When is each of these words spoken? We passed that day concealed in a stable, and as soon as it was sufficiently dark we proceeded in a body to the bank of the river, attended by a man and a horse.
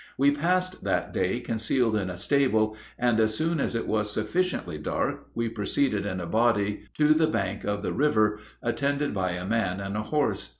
We 0.17 0.31
passed 0.31 0.83
that 0.83 1.13
day 1.13 1.39
concealed 1.41 1.95
in 1.95 2.09
a 2.09 2.17
stable, 2.17 2.75
and 2.97 3.19
as 3.19 3.35
soon 3.35 3.59
as 3.59 3.75
it 3.75 3.85
was 3.87 4.11
sufficiently 4.11 4.79
dark 4.79 5.27
we 5.35 5.47
proceeded 5.47 6.07
in 6.07 6.19
a 6.19 6.25
body 6.25 6.85
to 6.97 7.13
the 7.13 7.27
bank 7.27 7.65
of 7.65 7.83
the 7.83 7.93
river, 7.93 8.39
attended 8.63 9.13
by 9.13 9.33
a 9.33 9.45
man 9.45 9.79
and 9.79 9.95
a 9.95 10.01
horse. 10.01 10.49